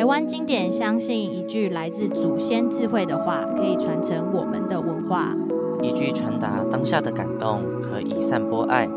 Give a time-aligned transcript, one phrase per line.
[0.00, 5.36] 台湾经典相信一句来自祖先智慧的话，可以传承我们的文化。
[5.82, 8.88] 一句传达当下的感动，可以散播爱；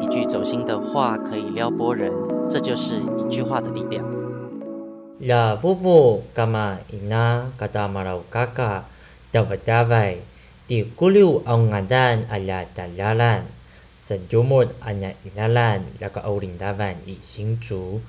[0.00, 2.12] 一句走心的话，可以撩拨人。
[2.48, 4.04] 这就是一句话的力量。
[5.20, 6.78] 呀，布布，干嘛？
[6.90, 8.86] 伊娜，嘎达马拉嘎嘎，
[9.30, 10.04] 达瓦达瓦，
[10.66, 13.44] 迪古鲁奥亚丹，阿亚达亚兰，
[13.94, 18.00] 圣周末，阿亚伊纳兰，那个欧林达万以新竹。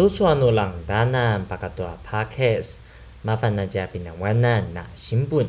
[0.00, 2.78] 都说努朗达南巴卡多阿帕克斯，
[3.20, 5.46] 麻烦大家别难为难拿新本。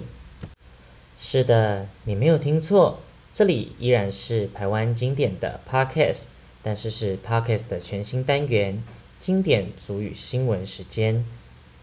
[1.18, 3.00] 是的，你没有听错，
[3.32, 6.24] 这里依然是台湾经典的 Podcast，
[6.62, 8.84] 但是是 Podcast 的全新单元——
[9.22, 11.24] 经典族语新闻时间。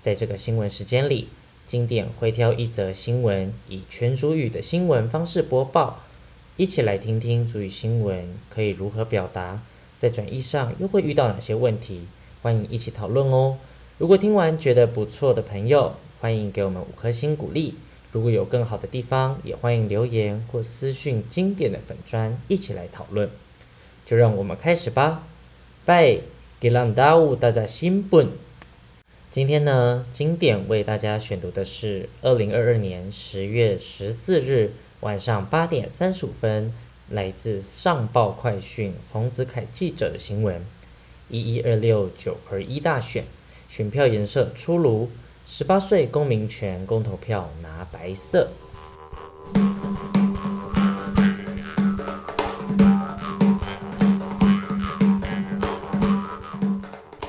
[0.03, 1.29] 在这个新闻时间里，
[1.67, 6.01] 经典会挑一则新闻，以全族语的新闻方式播报，
[6.59, 9.63] 一起来听听族语新闻可以如何表达，
[9.97, 12.07] 在转译上又会遇到哪些问题。
[12.41, 13.57] 欢迎一起讨论哦！
[13.99, 17.75] 如果听完觉得不错的朋友，欢迎给我们五颗星鼓励。
[18.13, 23.29] 如果有更好的地方，也欢迎留言或私讯经典的粉专，一起来讨论。
[24.07, 25.27] 就让我们开始吧。
[25.85, 26.21] 拜，
[26.61, 28.29] 给朗大武大家新本。
[29.33, 36.73] 今天呢，经典为大家选读的是二零二二年十月十四日晚上八点三十五分，
[37.11, 40.65] 来自上报快讯冯子凯记者的新闻。
[41.31, 43.25] 一一二六九合一大选，
[43.69, 45.11] 选票颜色出炉，
[45.47, 48.51] 十八岁公民权公投票拿白色。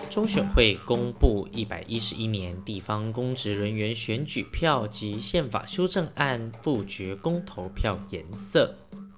[0.09, 8.75] 中选会公布一百一十一年地方公职人员选举票及宪法修正案复决公投票颜色。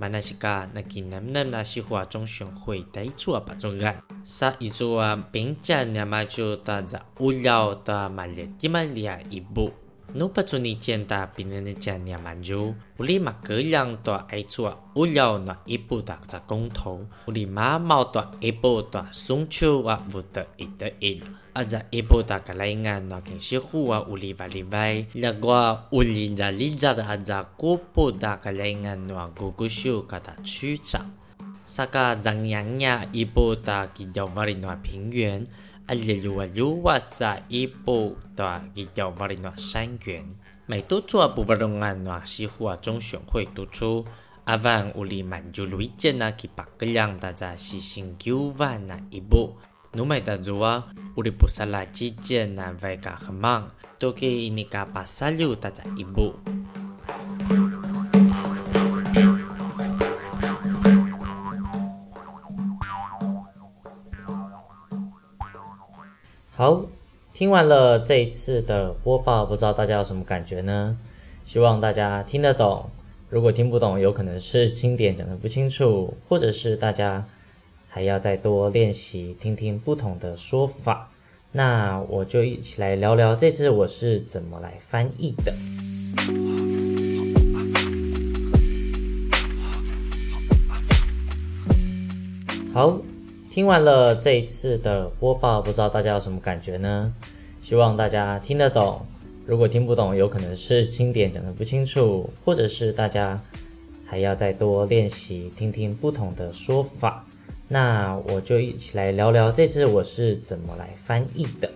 [0.00, 0.70] 嘎达伊纳兰，萨嘎伊抓乌达公投杜楚查维拉，杜基本尼内加，那一步。
[0.70, 9.70] 马来西亚那给能不能那西华中选会带出啊把中案，啥一组啊并且那么就大家无聊的马来地马利亚一步，
[10.14, 21.22] 努把做你见到别人的家那么就，我立马各样的爱出啊无聊那一步的在公投，我立马毛多一步多中秋话不得一得一
[21.64, 22.80] 的一步的送出啊不得一得一。
[22.80, 31.10] 阿在一波打个来安，那肯西湖啊，乌里瓦里外，那个乌里扎里扎的阿在古波打个来安，那古古秀个他区长，
[31.64, 35.44] 萨个张阳呀一波打吉条瓦里那平原，
[35.86, 40.24] 阿里鲁瓦鲁瓦萨一波打吉条瓦里那山原，
[40.66, 44.06] 每多做不瓦隆安那西湖啊中选会突出，
[44.44, 49.54] 阿万乌里满就路一见那吉巴格亮大家西新九万那一波。
[49.92, 50.86] 努买的主啊，
[51.16, 53.68] 屋里不沙拉几件难为个很忙，
[53.98, 56.32] 都给你个把沙溜大家一步。
[66.52, 66.84] 好，
[67.32, 70.96] 听完了这一次的播报，不知道大家有什么感觉呢？
[71.44, 72.88] 希望大家听得懂。
[73.28, 77.26] 如果听不懂，有可能是经典讲的不清楚，或者是大家。
[77.92, 81.10] 还要再多练习，听听不同的说法。
[81.50, 85.52] 那我就一起来聊聊这次我是怎么来翻译的。
[92.72, 92.96] 好，
[93.50, 97.12] 听完了这一次的播报，不知道大家有什么感觉呢？
[97.60, 99.04] 希望大家听得懂。
[99.44, 103.42] 如果听不懂，有可能是经典讲得不清楚，或者是大家
[104.06, 107.26] 还要再多练习，听听不同的说法。
[107.72, 111.70] 那我就一起来聊聊这次我是怎么来翻译的。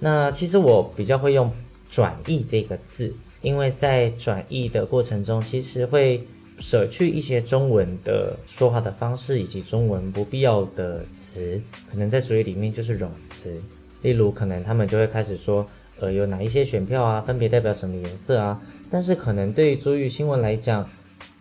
[0.00, 1.52] 那其实我比较会用
[1.90, 6.26] “转译”这个字，因为在转译的过程中，其实会
[6.58, 11.60] 舍去一些中文的说话的方式，以及中文不必要的词，
[11.90, 13.60] 可能在主语里面就是冗词。
[14.00, 15.66] 例如，可能他们就会开始说，
[16.00, 18.58] 呃，有哪一些选票啊，分别代表什么颜色啊？
[18.90, 20.88] 但是可能对于主语新闻来讲，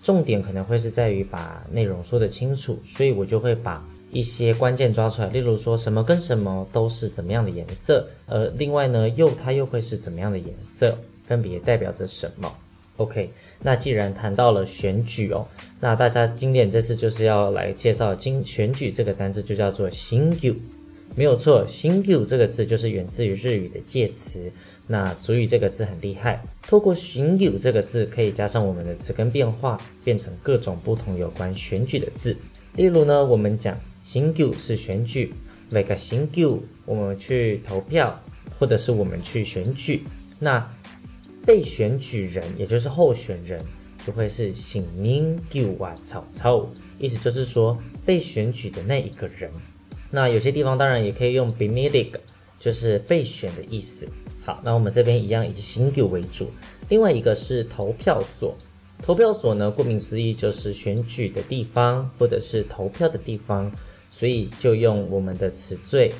[0.06, 10.96] 重点可能会是在于把内容说得清楚，所以我就会把一些关键抓出来，例如说什么跟什么都是怎么样的颜色，呃，另外呢又它又会是怎么样的颜色，
[11.28, 12.54] 分别代表着什么
[12.98, 15.48] ？OK，那既然谈到了选举哦，
[15.80, 20.56] 那大家经典这次就是要来介绍经选举这个单字，就叫做选举，
[21.16, 24.52] 没有错，选举这个字就是源自于日语的介词，
[24.88, 32.38] 那主语这个字很厉害，透过选举这个字，可以加上我们的词根变化，变成各种不同有关选举的字。
[32.74, 35.34] 例如呢，我们讲选举是选举，
[35.72, 36.48] 为个选举，
[36.86, 38.22] 我们去投票，
[38.60, 40.04] 或者是我们去选举。
[40.38, 40.72] 那
[41.46, 43.64] 被选举人，也就是候选人，
[44.06, 49.50] 就会是选民丢啊草草，意思就是说被选举的那一个人。
[50.12, 52.12] 那有些地方当然也可以用 bemillig，
[52.60, 54.08] 就是被选的意思。
[54.46, 56.52] 好，那我们这边一样以选举为主。
[56.88, 58.56] 另外一个是投票所，
[59.02, 63.72] 投票所呢，顾名思义就是选举的地方，或者是投票的地方，
[64.12, 66.14] 所以就用我们的词缀，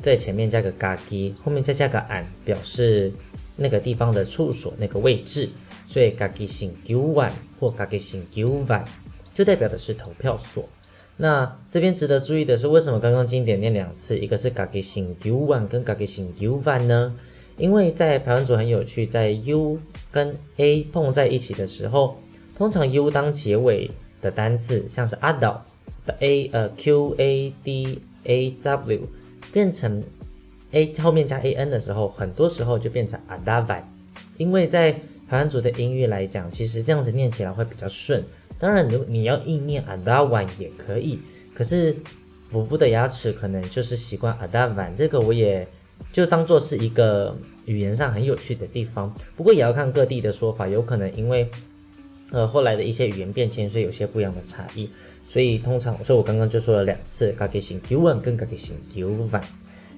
[0.00, 3.12] 在前面加个家己，后面再加个案，表示
[3.56, 5.48] 那个地方的处所那个位置。
[5.88, 8.84] 所以家己选举湾或家己选举湾，
[9.34, 10.64] 就代表的是投票所。
[11.16, 17.14] 那这边值得注意的是，为什么刚刚经典念两次，一个是家己选举湾跟家己选举湾呢？
[17.56, 19.78] 因为在排湾组很有趣，在 U
[20.10, 22.16] 跟 A 碰在一起的时候，
[22.56, 23.90] 通常 U 当结尾
[24.20, 25.64] 的单字，像是阿岛
[26.04, 29.08] 的 A，呃 Q A D A W，
[29.52, 30.02] 变成
[30.72, 33.88] A 后面加 A N 的时候，很多时候就变成阿达湾。
[34.36, 34.90] 因为在
[35.28, 38.20] 排湾组的音域来讲，其实这样子念起来会比较顺。
[38.58, 41.20] 当然，如你要硬念阿达湾也可以，
[41.54, 41.94] 可是
[42.50, 45.64] 伯父的牙齿可能就是习惯阿达湾，这个我也。
[46.12, 47.36] 就当做是一个
[47.66, 51.48] 语言上很有趣的地方，不过也要看各地的说法，有可能因为
[52.30, 54.88] 呃后来的一些语言变迁，所以有些不一样的差异。
[55.26, 59.42] 所以通常，所以我刚刚就说了两次，家己选举湾跟家己选举湾。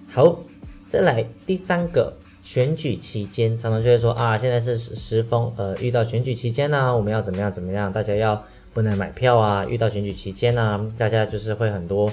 [0.09, 0.39] 好，
[0.87, 2.13] 再来第三个，
[2.45, 7.93] 选举期间常常就会说啊，现在是时风，呃，遇到选举期间呢、啊，我们要怎么样怎么样？
[7.93, 8.41] 大家要
[8.73, 12.11] 不能买票啊，遇到选举期间呢、啊，大家就是会很多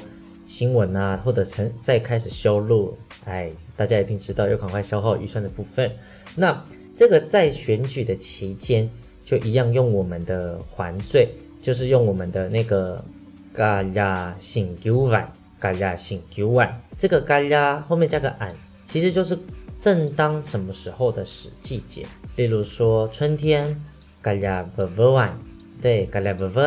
[0.48, 3.52] 新闻啊，或者成再开始修路，哎。
[3.76, 5.92] 大家一定知道，要赶快消耗预算的部分。
[6.36, 6.64] 那
[6.96, 8.90] 这个在选举的期间，
[9.26, 11.30] 就一样用我们的环缀，
[11.62, 13.04] 就是用我们的那个
[13.52, 16.82] 嘎呀选举湾，嘎呀选举湾。
[16.98, 18.54] 这个嘎呀后面加个俺，
[18.88, 19.38] 其实就是
[19.82, 22.06] 正当什么时候的时季节。
[22.36, 23.80] 例如说春天，
[24.22, 25.36] 嘎呀不不湾，
[25.82, 26.60] 对，嘎呀不不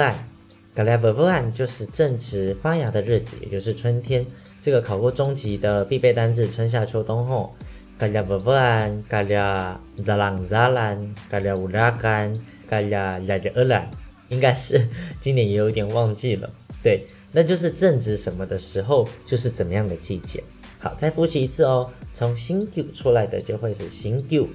[0.76, 4.24] 湾，嘎呀不不湾就是正值发芽的日子，也就是春天。
[4.60, 7.54] 这个考过中级的必备单字，春夏秋冬后，
[7.98, 12.32] 嘎呀不不安，嘎呀扎朗扎兰，嘎呀乌拉干，
[12.68, 13.90] 嘎呀呀呀尔兰，
[14.28, 14.86] 应该是
[15.20, 16.50] 今年也有点忘记了。
[16.82, 20.42] 对，那就是正值什么的时候，就是怎么样的季节。
[20.78, 21.90] 好，再复习一次哦。
[22.12, 24.48] 从新旧出来的就会是新旧，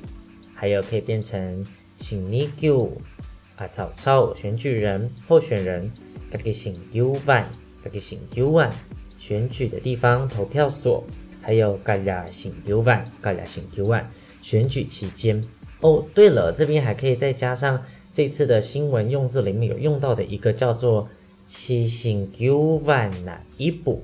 [0.55, 1.65] 还有可以变成
[1.95, 2.91] 新尼旧
[3.55, 5.91] 啊，草草选举人候选人，
[6.31, 7.47] 嘎给新旧万，
[7.83, 8.71] 嘎给新旧万。
[9.19, 11.03] 选举的地方，投票所，
[11.41, 14.09] 还有嘎呀选举湾，嘎呀选举湾。
[14.41, 15.43] 选举期间
[15.81, 21.07] 哦，对了，这边还可以再加上这次的新闻用字里面有用到的一个叫做
[21.47, 24.03] “西选举湾哪一步”。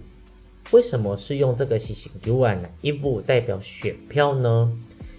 [0.71, 4.71] 为什么是用这个“西选举湾哪一步”代表选票呢？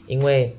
[0.06, 0.54] 因为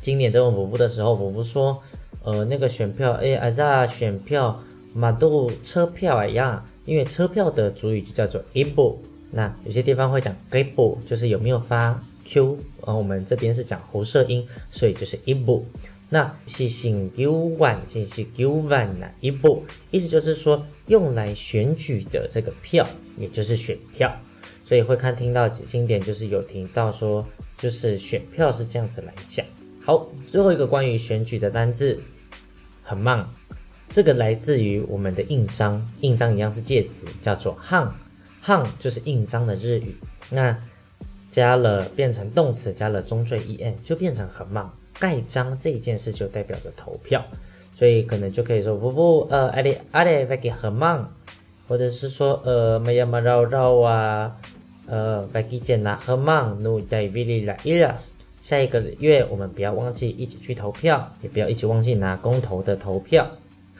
[0.00, 1.82] 今年在问伯父的时候，伯父说，
[2.22, 4.62] 呃，那个选票，哎，啊这选票，
[4.94, 6.64] 马都车票一样。
[6.86, 8.96] 因为车票的主语就叫做 ibu，
[9.30, 15.62] 那有些地方会讲 ibu，就是有没有发 q，然后我们这边是讲喉舌音，所以就是 ibu。
[16.10, 22.86] 那是选举湾，是选举湾哪 ibu，意思就是说用来选举的这个票，
[23.16, 24.14] 也就是选票。
[24.62, 29.44] 所以会看听到经典，就是有听到说，就是选票是这样子来讲。
[29.82, 31.98] 好，最后一个关于选举的单字，
[32.82, 33.26] 很慢。
[33.94, 39.94] 这个来自于我们的印章，印章一样是介词，叫做 hang，hang 就是印章的日语。
[40.30, 40.58] 那
[41.30, 44.68] 加了变成动词，加了中缀 en，就变成很忙。
[44.98, 47.24] 盖章这一件事就代表着投票，
[47.72, 51.14] 所以可能就可以说不不呃阿里阿里外给很忙，
[51.68, 54.36] 或者是说呃没呀嘛绕绕啊，
[54.88, 58.16] 呃外给简拿很忙努在比利来伊拉斯。
[58.42, 63.30] 下一个月我们不要忘记一起去投票，也不要一起忘记拿公投的投票。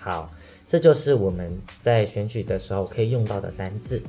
[0.04, 0.30] 好，
[0.68, 1.50] 这就是我们
[1.82, 4.02] 在选举的时候可以用到的单字。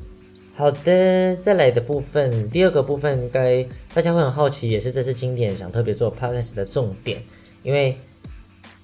[0.54, 7.22] 好的，再来的部分，第二个部分应，该大家会很好奇，也是这次经典想特别做 podcast 的重点，
[7.64, 7.98] 因为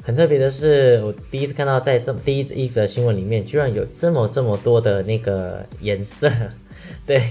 [0.02, 6.32] 很特别的是，我第一次看到在这么第一一则新闻里面，居然有这么这么多的那个颜色，
[7.06, 7.22] 对。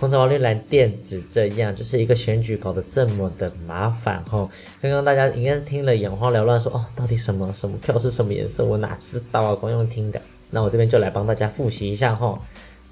[0.00, 4.50] 红橙黄绿蓝靛紫这样，就是一个选举搞得这么的麻烦吼。
[4.82, 8.64] 刚刚大家应该是听了眼花缭乱，说哦，到底什么什么票是什么颜色？
[8.64, 10.20] 我哪知道啊，光用听的。
[10.50, 12.38] 那我这边就来帮大家复习一下吼。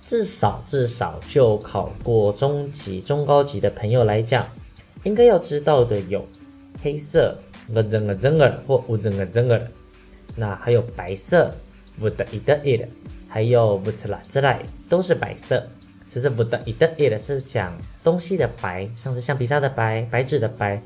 [0.04, 4.48] 至少至少就考过中级、中高级的朋友来讲，
[5.02, 6.24] 应该要知道的有
[6.82, 7.36] 黑色，
[7.74, 9.60] 个真个真个或无真个真个。
[10.36, 11.52] 那还有白色，
[11.98, 12.88] 不得一的一的，
[13.28, 15.66] 还有不吃拉斯来，都是白色。
[16.12, 17.72] 其实不得一的一的是讲
[18.04, 20.78] 东西的白，像是橡皮擦的白、白纸的白。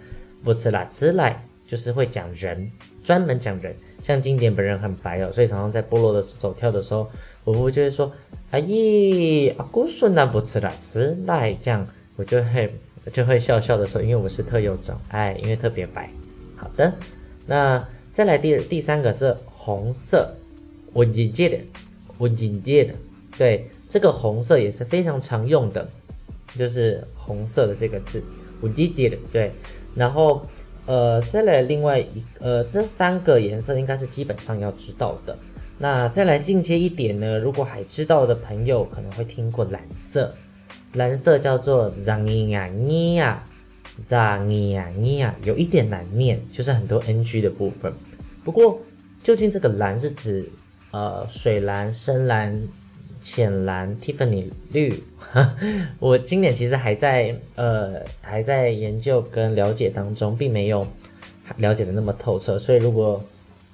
[0.44, 2.70] 不吃啦，吃来就是会讲人，
[3.02, 3.74] 专门讲人。
[4.00, 7.10] 像经典本人很白哦，所以常常在部落的走跳的时候，
[7.42, 8.12] 我就会说
[8.52, 12.72] ：“阿姨，阿姑说那不吃啦，吃来。”这样我就会
[13.12, 16.08] 就会笑笑的说：“因为我是特有种，哎，因为特别白。”
[16.54, 16.92] 好的，
[17.46, 17.84] 那。
[18.12, 20.34] 再来第第三个是红色，
[20.94, 21.58] 温金界的，
[22.16, 22.94] 温金界的，
[23.36, 25.88] 对，这个红色也是非常常用的，
[26.58, 28.22] 就是红色的这个字，
[28.60, 29.52] 温金界的，对。
[29.94, 30.46] 然后
[30.86, 32.06] 呃，再来另外一
[32.38, 35.36] 呃，这三个颜色应该是基本上要知道的。
[35.78, 40.34] 那再来进阶一点呢，如果还知道的朋友可能会听过蓝色，
[40.94, 43.36] 蓝色叫做 zangya
[44.04, 47.92] 扎尼亚尼亚有一点难念，就是很多 NG 的部分。
[48.44, 48.78] 不过，
[49.22, 50.48] 究竟这个蓝是指
[50.90, 52.62] 呃水蓝、深蓝、
[53.28, 55.02] 浅蓝、Tiffany 绿？
[55.98, 60.86] 我今年其实还在呃还在研究跟了解当中，并没有
[61.56, 62.56] 了解的那么透彻。
[62.56, 63.20] 所以，如果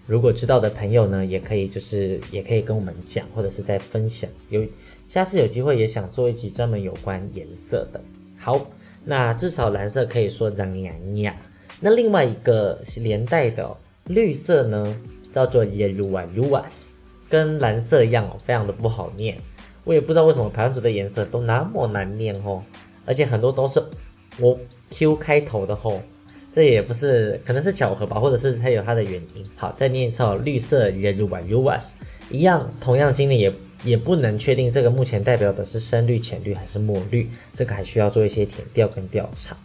[0.07, 4.31] 如果知道的朋友呢，也可以就是也可以跟我们讲，或者是在分享。
[4.49, 4.65] 有
[5.07, 8.01] 下次有机会也想做一集专门有关颜色的。
[8.39, 8.67] 好。
[9.05, 11.35] 那至少蓝色可以说脏呀呀。
[11.81, 14.97] 那另外一个是连带的、哦、绿色呢，
[15.33, 16.93] 叫做 yellow luas，
[17.33, 19.39] 跟蓝色一样哦，非常的不好念。
[19.85, 22.63] 我也不知道为什么排湾族的颜色都那么难念哦，
[23.07, 23.83] 而且很多都是
[24.39, 24.59] 我
[24.91, 25.99] Q 开头的、哦，
[26.53, 29.43] 这也不是可能是巧合吧，或者是它有它的原因。
[29.57, 31.95] 好，再念一次哦，绿色 yellow luas，
[32.31, 33.51] 一样，同样经历也。
[33.85, 39.57] 也不能确定这个目前代表的是深绿、浅绿还是墨绿，这个还需要做一些填调跟调查。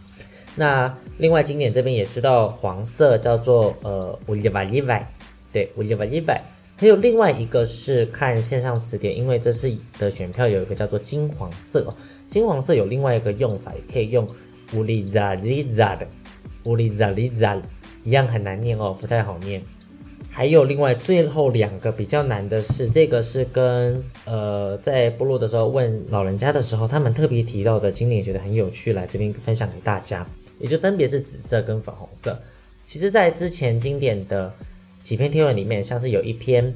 [0.56, 5.00] 那另外，经典这边也知道黄色叫做呃乌里瓦里瓦，
[5.52, 6.36] 对乌里瓦里瓦。
[6.80, 9.68] 还有另外一个是看线上词典，因为这次
[9.98, 11.92] 的选票有一个叫做金黄色，
[12.30, 14.24] 金黄色有另外一个用法，也可以用
[14.74, 16.06] 乌里扎里扎的
[16.66, 17.60] 乌里扎里扎，
[18.04, 19.60] 一样很难念哦，不太好念。
[20.30, 30.24] 还有另外最后两个比较难的是，这个是跟呃在部落的时候问老人家的时候，他们特别提到的，今年也觉得很有趣，来这边分享给大家，
[30.60, 32.40] 也就分别是紫色跟粉红色。
[32.86, 34.52] 其实，在之前经典的
[35.08, 36.74] 几篇贴文里面，像是有一篇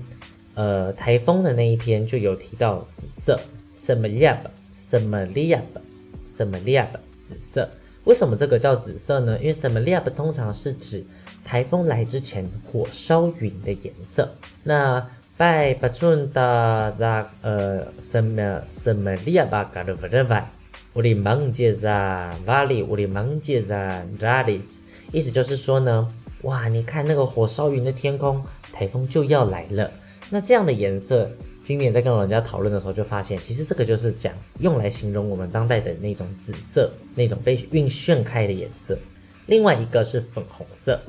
[0.55, 3.39] 呃台风的那一篇就有提到紫色，
[3.75, 4.39] 什么 liab
[4.73, 5.61] 什么 liab
[6.27, 6.89] 什么 liab
[7.21, 7.69] 紫色。
[8.05, 9.39] 为什么这个叫紫色呢？
[9.39, 11.05] 因为什么 liab 通常是指
[11.45, 14.27] 台风来之前，火烧云的颜色。
[14.63, 20.51] 那拜巴尊的在呃什么什么利亚巴嘎的不的外，
[20.95, 24.63] 我的芒杰在瓦里，我的芒杰在哪里？
[25.13, 26.11] 意思就是说呢，
[26.43, 29.91] 哇，你看那个火烧云的天空，台风就要来了。
[30.29, 31.31] 那这样的颜色，
[31.63, 38.99] 今年在跟老人家讨论的时候，就发现其实这个就是讲用来形容我们当代的那种紫色，那种被晕眩开的颜色。
[39.47, 41.01] 另外一个是粉红色。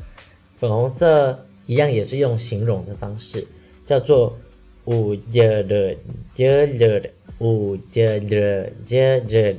[0.57, 3.45] 粉红色一样也是用形容的方式，
[3.85, 4.37] 叫做
[4.85, 5.97] 乌杰勒
[6.33, 7.09] 杰勒的
[7.39, 9.57] 乌杰勒杰勒，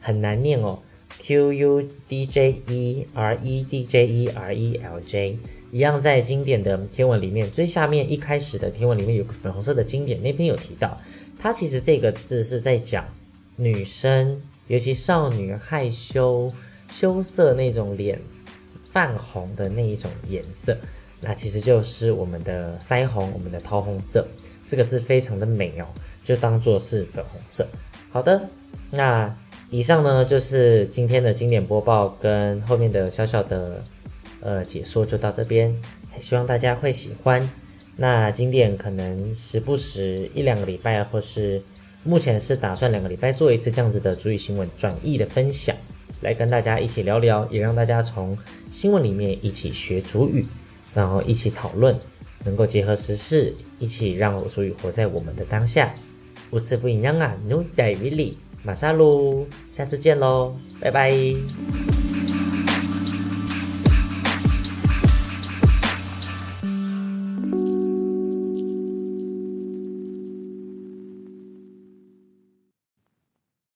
[0.00, 0.78] 很难念哦
[1.20, 5.38] ，Q U D J E R E D J E R E L J，
[5.70, 11.00] 一样在经典的天文里面最下面一开始的天文里面有个粉红色的经典，那篇有提到，
[11.38, 13.04] 它其实这个字是在讲
[13.54, 16.52] 女生，尤其少女害羞
[16.90, 18.20] 羞涩那种脸。
[18.92, 20.76] 泛红的那一种颜色，
[21.20, 24.26] 那其实就是我们的腮红，我们的桃红色。
[24.66, 25.86] 这个字非常的美哦，
[26.24, 27.64] 就当做是粉红色。
[28.10, 28.48] 好的，
[28.90, 29.32] 那
[29.70, 33.82] 以上呢就是今天的经典播报跟后面的小小的
[34.40, 35.74] 呃解说就到这边，
[36.20, 37.48] 希望大家会喜欢。
[37.96, 41.62] 那经典可能时不时一两个礼拜，或是
[42.02, 45.76] 目前是打算两个礼拜做一次这样子的主语新闻转译的分享。
[46.22, 48.36] 来跟大家一起聊聊，也让大家从
[48.70, 50.44] 新闻里面一起学主语，
[50.94, 51.96] 然后一起讨论，
[52.44, 55.94] 能够结合时事，一起让主语活在我们的当下。
[56.50, 61.10] 无此不一样啊，努代米里马萨鲁，下次见喽，拜拜。